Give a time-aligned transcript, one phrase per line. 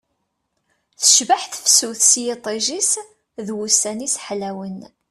[0.99, 2.91] Tecbeḥ tefsut s yiṭij-is
[3.45, 4.79] d wussan-is ḥlawen